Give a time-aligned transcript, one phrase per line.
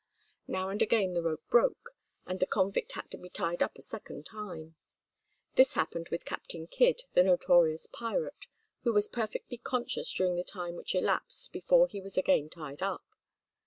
[0.47, 1.91] Now and again the rope broke,
[2.25, 4.75] and the convict had to be tied up a second time.
[5.57, 8.47] This happened with Captain Kidd, the notorious pirate,
[8.81, 13.05] who was perfectly conscious during the time which elapsed before he was again tied up.